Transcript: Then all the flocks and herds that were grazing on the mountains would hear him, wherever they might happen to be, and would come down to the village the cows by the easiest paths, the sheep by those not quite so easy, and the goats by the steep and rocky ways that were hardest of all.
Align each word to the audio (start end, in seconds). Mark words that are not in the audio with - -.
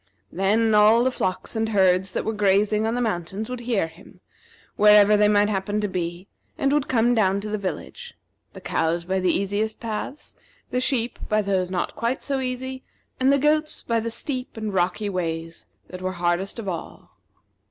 Then 0.31 0.73
all 0.73 1.03
the 1.03 1.11
flocks 1.11 1.55
and 1.55 1.69
herds 1.69 2.11
that 2.13 2.25
were 2.25 2.33
grazing 2.33 2.87
on 2.87 2.95
the 2.95 3.01
mountains 3.01 3.51
would 3.51 3.59
hear 3.59 3.85
him, 3.85 4.19
wherever 4.75 5.15
they 5.15 5.27
might 5.27 5.47
happen 5.47 5.79
to 5.79 5.87
be, 5.87 6.27
and 6.57 6.73
would 6.73 6.87
come 6.87 7.13
down 7.13 7.39
to 7.41 7.49
the 7.49 7.57
village 7.59 8.15
the 8.53 8.61
cows 8.61 9.05
by 9.05 9.19
the 9.19 9.29
easiest 9.29 9.79
paths, 9.79 10.35
the 10.71 10.81
sheep 10.81 11.19
by 11.29 11.43
those 11.43 11.69
not 11.69 11.95
quite 11.95 12.23
so 12.23 12.39
easy, 12.39 12.81
and 13.19 13.31
the 13.31 13.37
goats 13.37 13.83
by 13.83 13.99
the 13.99 14.09
steep 14.09 14.57
and 14.57 14.73
rocky 14.73 15.07
ways 15.07 15.67
that 15.89 16.01
were 16.01 16.13
hardest 16.13 16.57
of 16.57 16.67
all. 16.67 17.11